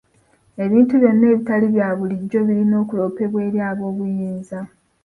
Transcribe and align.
Ebintu 0.63 0.93
byonna 1.01 1.25
ebitali 1.33 1.67
bya 1.73 1.87
bulijjo 1.97 2.39
birina 2.47 2.75
okuloopebwa 2.83 3.39
eri 3.47 3.59
ab'obuyinza. 3.69 4.59